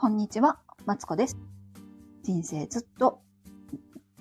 [0.00, 1.36] こんにちは、マツコです。
[2.22, 3.20] 人生ずっと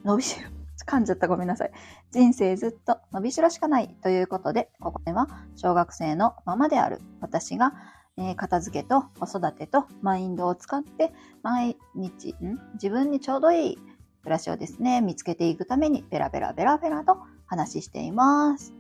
[0.04, 0.50] 伸びしろ、
[0.86, 1.72] 噛んじゃったごめんなさい。
[2.12, 7.72] 人生ずっと伸びしろしかないということで、ここでは小学生のままである私が、
[8.18, 11.14] えー、片付けと子育てとマインドを使って
[11.44, 12.60] 毎日ん？
[12.74, 18.74] 自分にちょうどいい暮らしをですね、見つけていくためにベラベラベラベラと話しています。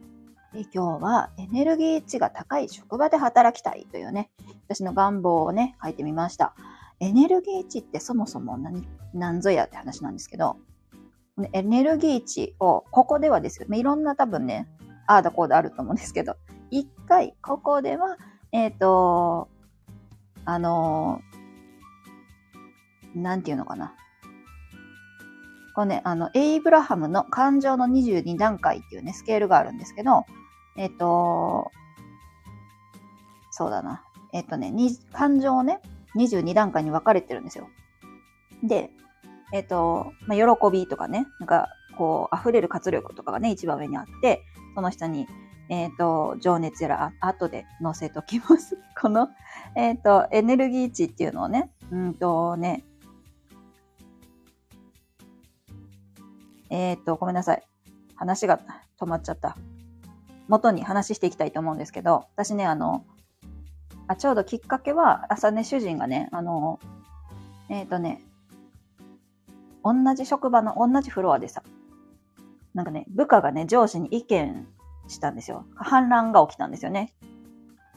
[0.73, 4.31] 今日はエネルギー値が高い職場で働きたいというね、
[4.67, 6.53] 私の願望をね、書いてみました。
[6.99, 10.57] エネルギー値ってそもそも何、何ぞやって話なんですけど、
[11.53, 14.67] エネルギー値を、ここではですよ、いろんな多分ね、
[15.07, 16.35] ああだこうだあると思うんですけど、
[16.69, 18.17] 一回、ここでは、
[18.51, 19.49] えっ、ー、と、
[20.45, 21.21] あの
[23.15, 23.95] なんていうのかな。
[25.75, 30.25] これね、あの、エイブラハムの感情の22段階っていうね、スケールがあるんですけど、
[30.77, 31.71] えっ、ー、と、
[33.51, 34.03] そうだな。
[34.33, 34.73] えっ、とね、
[35.13, 35.79] 感情をね、
[36.15, 37.69] 22段階に分かれてるんですよ。
[38.63, 38.91] で、
[39.53, 44.43] えっ、ー、と、まあ、喜びとかね、なんか、こう、溢れる活力とかがね、一番上にあって、
[44.75, 45.27] その下に、
[45.69, 48.77] えっ、ー、と、情熱やら、あ後で載せときます。
[48.99, 49.29] この、
[49.75, 52.85] えっ、ー、と、エネルギー値っていうのをね、うんとね、
[56.69, 57.63] えっ、と、ごめんなさい。
[58.15, 58.59] 話が
[58.99, 59.55] 止まっちゃった。
[60.49, 63.05] 元に話していきたいと思うんですけど、私ね、あの、
[64.09, 66.79] あ、ちょうどきっかけは、朝ね、主人がね、あの、
[67.69, 68.23] えっ、ー、とね、
[69.83, 71.61] 同じ職場の同じフロアでさ、
[72.73, 74.67] なんかね、部下がね、上司に意見
[75.07, 75.63] したんですよ。
[75.75, 77.13] 反乱が起きたんですよね。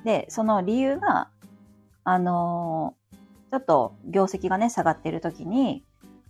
[0.05, 1.31] で、その理由が、
[2.05, 3.17] あのー、
[3.53, 5.83] ちょっと業績がね、下がってる時に、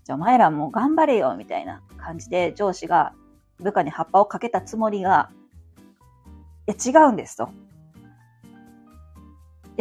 [0.04, 3.14] じゃお前らもう頑張れよ、みたいな感じで上司が
[3.58, 5.28] 部下に葉っぱをかけたつもりが、
[6.68, 7.48] いや違うんですと。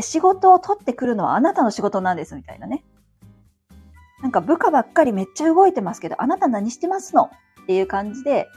[0.01, 2.83] で、仕事を取ってくるのはあなたの仕事なんです、みたいなね。
[4.21, 7.29] なんか部下ばっかりめっちゃ動いてますけど、あなた何してますの？
[7.63, 8.47] っていう感じで、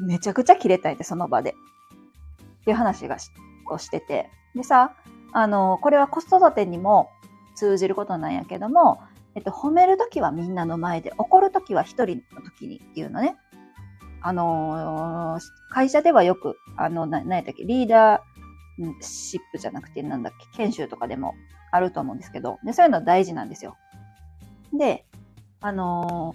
[0.00, 1.50] めちゃくちゃ切れたいって、その場で。
[1.50, 3.30] っていう話がし
[3.70, 4.30] をしてて。
[4.54, 4.94] でさ、
[5.32, 7.10] あの、これは子育てにも
[7.54, 9.00] 通じることなんやけども、
[9.34, 13.36] えっと、褒めるときはみんなの前で、怒るときは一人のときにっていうのね。
[14.22, 15.38] あの、
[15.70, 18.20] 会社ではよく、あの、な、何やったっけ、リーダー、
[19.00, 21.34] シップじゃなくて、なんだっけ、研修とかでも
[21.72, 23.76] あると思うんですけど、で、そういうのは大事なんですよ。
[24.72, 25.06] で、
[25.60, 26.34] あの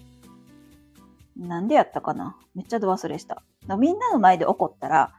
[1.39, 2.37] ー、なんでやったかな？
[2.55, 3.43] めっちゃど忘れした。
[3.77, 5.13] みんなの前で怒ったら、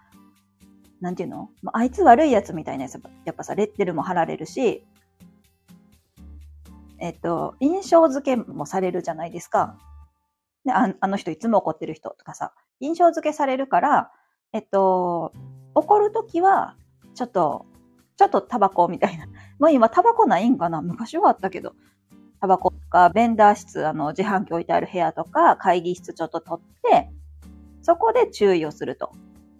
[1.01, 1.49] なんていうの？
[1.73, 4.85] あいつ悪いやつみたいなやつ、やっぱさ、レッテルも貼られるし、
[6.99, 9.79] えっと、印象付けもされるじゃないですか。
[10.65, 14.13] で、ああの人いつも怒ってる人とかさ、印象付けされるから、
[14.53, 15.33] えっと、
[15.75, 16.77] 怒るときは、
[17.15, 17.67] ちょっと、
[18.17, 19.27] ちょっとタバコみたいな。
[19.59, 20.83] もう今タバコないんかな？
[20.83, 21.75] 昔はあったけど。
[22.41, 27.13] タバコとか、ベンダー室、あの、自販機置いてある部屋とか、会議室ちょっと取って、
[27.83, 29.13] そこで注意をすると。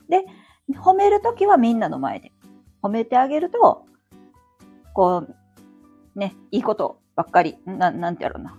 [0.09, 0.25] で、
[0.81, 2.33] 褒めるときはみんなの前で。
[2.83, 3.87] 褒めてあげると、
[4.95, 5.25] こ
[6.15, 8.59] う、ね、いいことばっかり、な、なんてやろうな。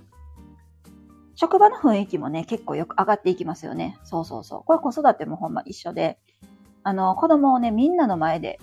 [1.36, 4.00] 職場の雰囲気もね、結構よく上がっていきますよね。
[4.04, 4.64] そうそうそう。
[4.64, 6.18] これ子育てもほんま一緒で、
[6.84, 8.60] あの、子供をね、みんなの前で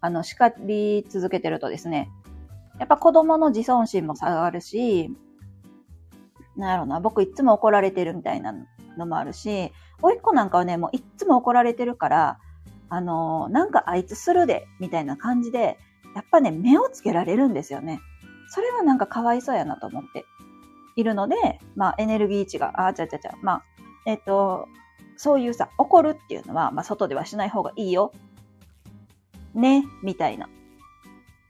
[0.00, 2.10] あの、叱り続けてるとですね、
[2.78, 5.10] やっぱ子供の自尊心も下がるし、
[6.56, 8.54] なんやろな、僕いつも怒られてるみたいな
[8.96, 9.72] のもあるし、
[10.02, 12.38] 甥っ子なんかはね、もういつも怒られてるから、
[12.88, 15.78] あの、なんかあいつするで、みたいな感じで、
[16.14, 18.00] やっぱね、目をつけられるんですよね。
[18.48, 20.24] それはなんかかわいそうやなと思って
[20.96, 23.64] いるので、まあエネルギー値が、あ、ちゃちゃちゃ、まあ、
[24.06, 24.68] えっ、と、
[25.16, 28.12] そういうさ、怒るっていうのは、まあ外ではしない方がいいよ
[29.58, 30.48] ね、みたいな。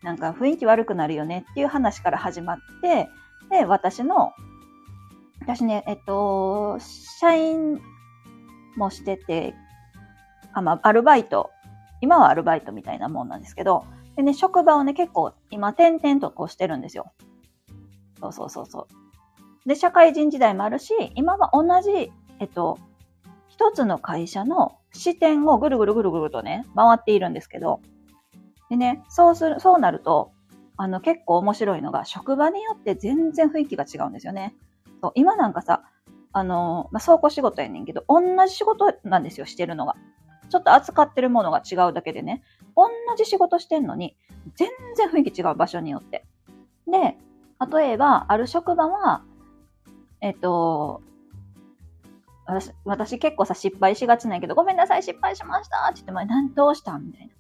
[0.02, 3.08] なんか雰囲気悪くなるよねっていう話から始まって、
[3.50, 4.32] で、私の、
[5.40, 7.80] 私ね、えっと、社員
[8.76, 9.54] もしてて、
[10.52, 11.50] あ、まあ、アルバイト、
[12.00, 13.84] 今はアルバイトみたいなもんなんですけど、
[14.16, 17.12] でね、職場をね、結構今、点々とこうしてるんですよ。
[18.20, 18.88] そうそうそうそ
[19.66, 19.68] う。
[19.68, 22.78] で、社会人時代もあるし、今は同じ、えっと、
[23.48, 27.80] 一つの会社の視点をぐるぐるぐるぐるとね、回っているんですけど、
[28.70, 30.32] でね、そうする、そうなると、
[30.76, 34.54] あの、結構面白いのが、職場によって全然雰囲気が違うんですよね。
[35.02, 35.82] そう今なんかさ、
[36.32, 39.96] あの、まあ、倉庫仕事やねんけど、同じ仕事なんですよ、してるのが。
[40.50, 42.42] ちょっと扱ってるものが違うだけでね、
[42.76, 44.16] 同じ仕事してんのに、
[44.54, 46.24] 全然雰囲気違う場所によって。
[46.86, 47.16] で、
[47.72, 49.22] 例えば、ある職場は、
[50.20, 51.02] えっと、
[52.46, 57.37] 私、私結構さ、失敗しがちなんやけど、ごめんなさい、失敗しましたって言って、まあ、なんどうしたみたいな。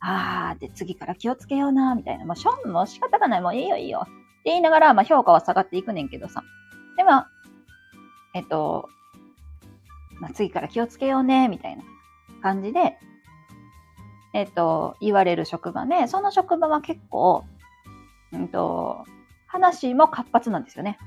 [0.00, 2.24] あー、で、次から気をつけような、みたいな。
[2.24, 4.02] もう、しょん、も仕方がない、もういいよいいよ。
[4.02, 4.12] って
[4.46, 6.42] 言いながら、まあ評価は下がっていくねんけどさ。
[6.96, 7.30] で、まあ、
[8.34, 8.88] えっと、
[10.20, 11.82] まあ、次から気をつけようね、みたいな
[12.42, 12.98] 感じで、
[14.34, 17.44] えっと、言われる職場で、その職場は結構、
[18.32, 19.04] うんと、
[19.46, 20.98] 話も活発なんですよね。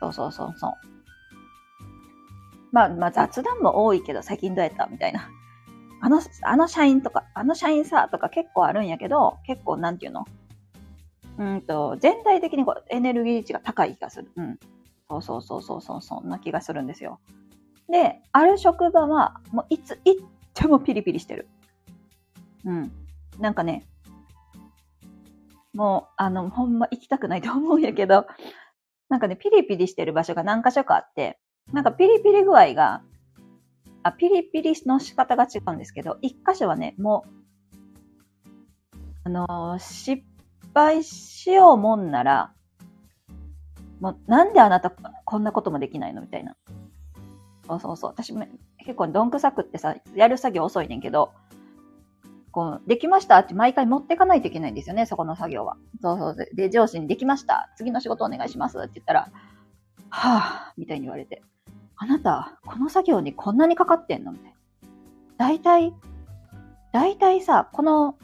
[0.00, 0.72] そうそうそうそう。
[2.72, 4.86] まあ、まあ雑談も多いけど、最近どうやった？
[4.86, 5.28] みたいな。
[6.00, 10.26] あの、あの社員とか、あの社員さ、とか結構あるんやけど、結構なんていうの？
[11.38, 14.30] うんと、全体的にこうエネルギー値が高い気がする。
[14.36, 14.58] うん。
[15.08, 17.20] そうそうそうそうそう、そんな気がするんですよ。
[17.88, 21.48] で、ある職場は、もういつ行ってもピリピリしてる。
[22.64, 22.92] うん。
[23.38, 23.84] なんかね、
[25.72, 28.26] もう、あの、ほんま行きたくないと思うんやけど、
[29.08, 31.38] なんかね、ピリピリしてる場所が何箇所かあって、
[31.72, 33.02] なんかピリピリ具合が、
[34.08, 40.22] あ、ピリピリの仕方が違うんですけど、一箇所はね、もう、あのー、失
[40.74, 42.52] 敗しようもんなら、
[44.00, 46.56] もうなんであなたこんなこともできないのみたいな。
[47.66, 48.10] そうそうそう。
[48.10, 48.46] 私も
[48.78, 51.32] 結構どんくさくってさ、やる作業遅いねんけど、
[52.52, 55.76] こう、できましたって毎回持ってかないといけないんですよね、そこの作業は。
[56.00, 56.36] そうそう。
[56.54, 57.70] で、上司にできました。
[57.76, 59.30] 次の仕事お願いしますって言ったら、
[60.10, 61.42] はぁ、みたいに言われて。
[61.98, 64.32] あなた、この作業にこんなにかかってんの？
[64.32, 64.56] みたいな。
[65.36, 65.94] 大体、
[66.92, 68.16] 大体さ、この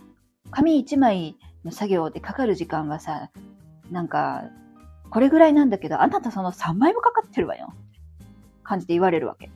[0.50, 3.31] 紙一枚の作業でかかる時間はさ、
[3.91, 4.44] なんか、
[5.11, 7.73] これぐらいなんだけど、あなたその3枚もかかってるわよ。
[8.62, 9.50] 感じで言われるわけ。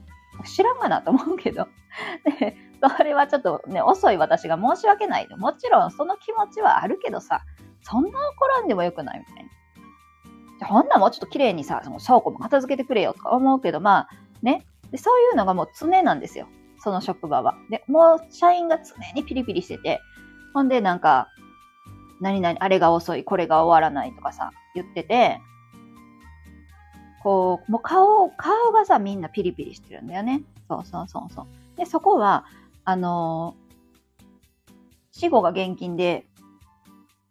[0.45, 1.67] 知らんがなと思うけど。
[2.39, 2.57] で、
[2.97, 5.29] それはちょっとね、遅い私が申し訳ない。
[5.37, 7.43] もちろんその気持ちはあるけどさ、
[7.83, 9.51] そんな怒らんでもよくないみたいな。
[10.59, 14.09] じゃほんなもうちょっと綺麗にさ、その倉庫も片付けてくれよとか思うけど、まあ
[14.43, 16.49] ねで、そういうのがもう常なんですよ。
[16.79, 17.57] その職場は。
[17.71, 20.01] で、もう社員が常にピリピリしてて、
[20.55, 21.29] ほんでなんか、
[22.21, 25.41] 何々、あれが遅い、これが終わらないとかさ、言ってて、
[27.23, 30.43] こう、もう顔、顔がさ、みんなピリピリしてるんだよね。
[30.69, 31.47] そうそうそうそう。
[31.77, 32.47] で、そこは、
[32.85, 34.73] あのー、
[35.13, 36.27] 死後が現金で、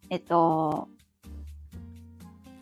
[0.09, 0.89] えっと、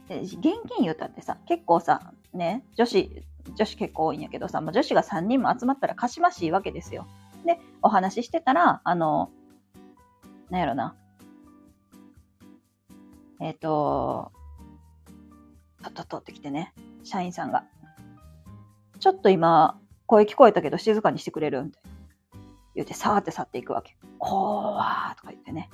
[0.10, 3.24] 現金言うたってさ、結構さ、ね、女子、
[3.56, 7.08] 女子結構多いんやけどさ、まあ、女子が3人も集まったら貸しましいわけですよ。
[7.46, 9.32] で、お話ししてたら、あの、
[10.50, 10.96] なんやろな。
[13.40, 14.32] えっ、と、
[15.84, 16.74] とっとっとってきてね、
[17.04, 17.66] 社員さんが。
[19.00, 21.64] ちょっと今、声聞こえたけど静かにしてくれる？
[21.64, 21.90] みたいな。
[22.76, 23.98] 言って、さーって去っていくわけ。
[24.20, 25.70] こーとか言ってね。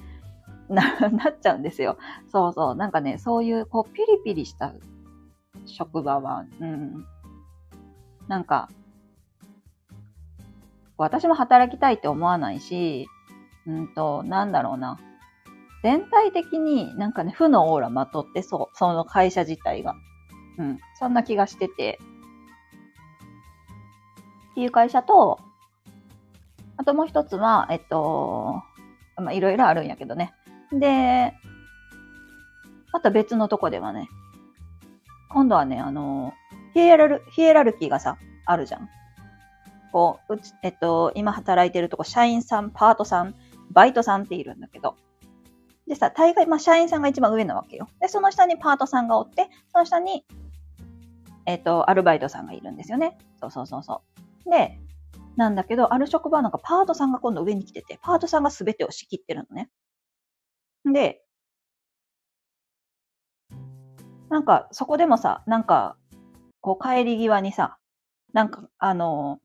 [0.71, 1.97] な、 なっちゃうんですよ。
[2.29, 2.75] そうそう。
[2.75, 4.73] なんかね、そういう、こう、ピリピリした
[5.65, 7.05] 職場は、うん。
[8.27, 8.69] なんか、
[10.97, 13.07] 私も働きたいって思わないし、
[13.65, 14.99] うんと、なんだろうな。
[15.83, 18.77] 全体的になんかね、負のオーラまとってそう。
[18.77, 19.95] その会社自体が。
[20.57, 20.79] うん。
[20.99, 21.99] そんな気がしてて。
[24.51, 25.39] っていう会社と、
[26.77, 28.61] あともう一つは、えっと、
[29.17, 30.33] まあ、いろいろあるんやけどね。
[30.71, 31.33] で、
[32.91, 34.09] また別のとこではね、
[35.29, 36.33] 今度はね、あの、
[36.73, 38.89] ヒエラル、ヒエラルキーがさ、あるじゃん。
[39.91, 43.35] こう、うち、えっと、今働いてるとこ、社員さん、パートさん、
[43.71, 44.95] バイトさんっているんだけど。
[45.87, 47.87] でさ、大概、まあ、社員さんが一番上なわけよ。
[47.99, 50.25] で、その下にパートさんがおって、その下に、
[51.45, 53.17] えっと、アルバイトさんがいるんですよね。
[53.39, 54.01] そうそうそうそ
[54.45, 54.49] う。
[54.49, 54.79] で、
[55.35, 59.69] なんだけど、ある職場なんかパートさんが今度上に来てて、パートさんが全てを仕切ってるのね。
[60.85, 61.23] で、
[64.29, 65.97] なんか、そこでもさ、なんか、
[66.61, 67.77] こう帰り際にさ、
[68.33, 69.39] なんか、あの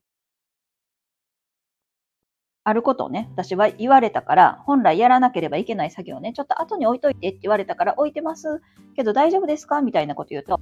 [2.62, 8.60] あることをね、私は言われたから、本来やらなければいけない作業ね、ちょっと後に置いといてって言われたから置いてます
[8.96, 9.82] けど大丈夫ですか？
[9.82, 10.60] みたいなこと言うと、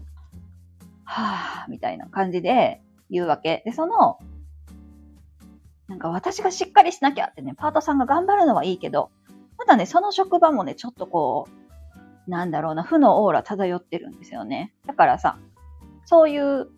[1.05, 3.63] はぁ、みたいな感じで言うわけ。
[3.65, 4.19] で、その、
[5.89, 9.11] なんか私がしっかりしなきゃってね、パートさんが頑張るのはいいけど、
[9.67, 11.49] まだね、その職場もね、ちょっとこ
[12.27, 14.75] う、なんだろうな、負のオーラ漂ってるんですよね。
[14.87, 15.39] だからさ、
[16.05, 16.69] そういう、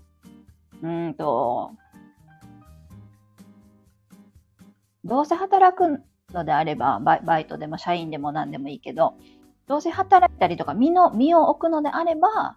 [0.82, 1.72] うんと、
[5.04, 6.00] どうせ働く
[6.32, 9.14] のであればバイ、バイトでも社員でも何でもいいけど、
[9.66, 12.56] どうせ働いたりとか、身の、身を置くのであれば、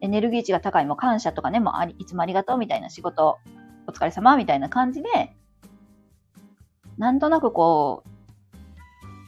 [0.00, 3.38] エネルギー値が高い、も感謝とかね、もうあり、いつもありがとうみたいな仕事、
[3.86, 5.36] お疲れ様みたいな感じで、
[6.98, 8.11] なんとなくこう、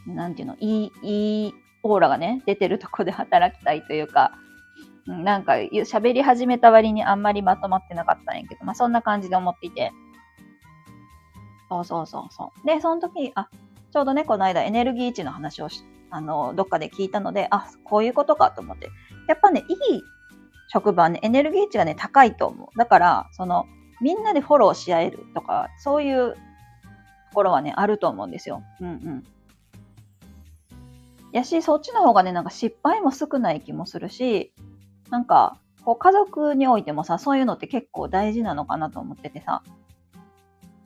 [0.06, 4.32] なんていうの、いい、いいオーラがね、出てるとこで働きたいというか、
[5.06, 9.92] なんか喋り始めた割にあんまりまとまってなかったんやけど、まあそんな感じで思っていて。
[11.68, 12.66] そうそうそうそう。
[12.66, 13.48] で、その時、あ、
[13.92, 18.88] ちょうどね、この間エネルギー値の話をし、あの、どっかで聞いたので、あ、こういうことかと思って、
[19.28, 20.02] やっぱね、いい
[20.68, 22.78] 職場ね、エネルギー値がね、高いと思う。
[22.78, 23.66] だから、その、
[24.00, 26.38] みんなでフォローし合えるとか、そういうと
[27.34, 28.62] ころはね、あると思うんですよ。
[28.80, 29.24] うんうん。
[31.34, 34.52] やし、そっちの方がね、なんか失敗も少ない気もするし、
[35.10, 39.62] なんか、こう家族においてもさ、そういうのって結構大事なのかなと思っててさ。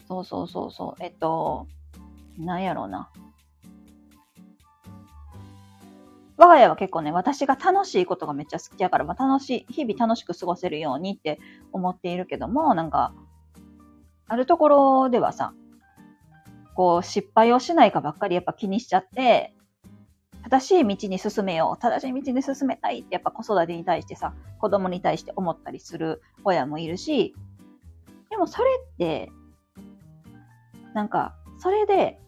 [0.09, 1.05] そうそうそうそう。
[1.05, 1.67] えっと、
[2.39, 3.11] なんやろうな。
[6.39, 11.39] 我が家は結構ね、私が楽しいことがめっちゃ好きやから、まあ、楽しい、日々楽しく過ごせるようにって
[11.73, 13.13] 思っているけども、なんか、
[14.27, 15.53] あるところではさ、
[16.75, 19.53] こう、失敗をしないかばっかりやっぱ気にしちゃって、
[20.49, 27.35] 正しい道に進めよう、正しい道に進めたいってやっぱ子育てに対してさ、子供に対して思ったりする親もいるし、
[28.31, 29.31] でもそれって、
[30.95, 32.19] なんか、それで、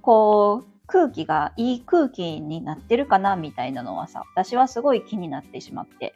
[0.00, 6.14] こう、空気がいい空気になってるかなみたいなのはさ、私はすごい気になってしまって。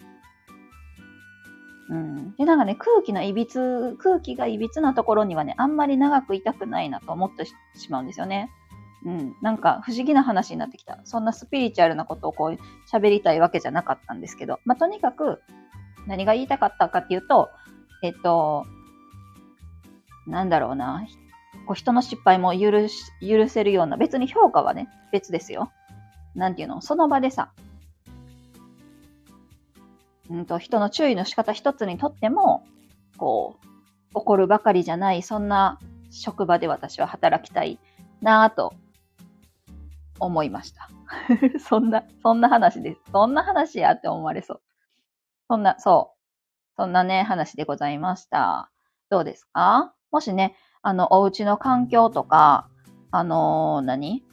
[1.91, 2.35] うん。
[2.37, 7.55] で、なんかね、空気のいびつ、空気がいびつなところにはね、あんまり長くいたくないなと思ってし
[7.91, 8.51] まうんですよね。
[9.05, 9.37] うん。
[9.43, 10.99] なんか不思議な話になってきた。
[11.05, 12.59] そんなスピリチュアルなことをこう
[12.91, 15.41] 喋りたいわけじゃなかったんですけど、まあ、とにかく
[16.07, 17.51] 何が言いたかったかっていうと、
[18.03, 18.67] えっと、
[20.27, 21.07] なんだろうな。
[21.67, 25.71] こう人の失敗も許し、許せるような、別に評価はね、別ですよ。
[26.35, 27.53] なんていうの、その場でさ、
[30.31, 32.65] うんと、人の注意の仕方一つにとっても、
[33.17, 33.67] こう、
[34.15, 35.79] 怒るばかりじゃない、そんな
[36.11, 37.79] 職場で私は働きたい
[38.21, 38.75] なぁと
[40.21, 40.89] 思いました。
[41.59, 43.01] そんな、そんな話です。
[43.13, 44.61] そんな話やって思われそう。
[45.49, 46.19] そんな、そう。
[46.77, 48.71] そんなね、話でございました。
[49.11, 49.95] どうですか？
[50.11, 52.69] もしね、あの、お家の環境とか、
[53.11, 54.25] あのー、何？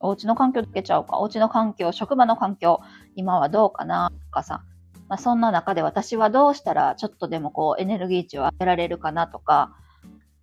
[0.00, 1.18] お家の環境つけちゃうか。
[1.20, 2.80] お家の環境、職場の環境、
[3.14, 4.62] 今はどうかなとかさ。
[5.08, 9.76] まあ、そんな中で私はどうしたらちょっとでもこうエネルギー値を上げられるかなとか、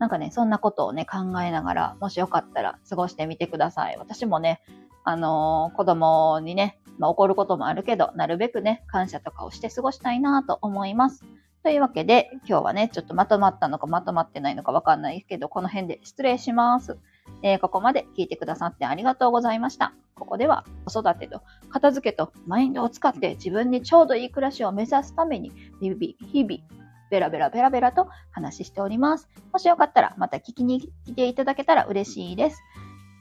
[0.03, 3.95] なんかね、そんなことをね、考えながら、もしよかったら過ごしてみてください。
[3.97, 4.61] 私もね、
[5.05, 11.23] あのー、子供にね、まあ、怒ることもあるけど、なるべくね、感謝とかをして過ごしたいなと思います。
[11.63, 16.97] というわけで、今日はね、ちょっとまとまったのかまとまってないのかわかんないけど、この辺で失礼します。
[17.41, 19.93] えー、ここまで聞いてくださってありがとうございました。
[20.15, 26.82] ここでは子育てと片付けとマインドを使って自分にちょうどいい暮らしを目指すために日々、日々、
[27.13, 29.29] ベラベラベラベラと話しております。
[29.51, 32.63] もしよかったらまた聞きに来ていただけたら嬉しいです。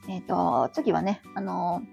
[0.09, 1.83] えっ、ー、と、次はね、あの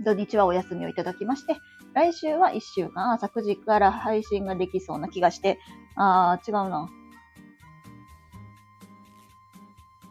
[0.00, 1.56] ー、土日はお休みをいただきまして、
[1.94, 5.58] 来週は1週間朝9時から配信ができそうな気がして、
[5.96, 6.88] あー、違うな。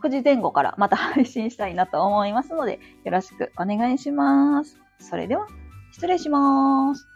[0.03, 4.77] 9時前後からまた配信したいなと思いますので、よろしくお願いします。
[4.99, 5.47] それでは、
[5.93, 7.08] 失礼します。